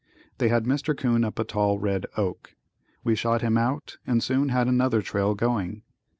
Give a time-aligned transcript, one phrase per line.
[0.39, 0.97] They had Mr.
[0.97, 2.55] 'Coon up a tall red oak.
[3.03, 5.83] We shot him out and soon had another trail going.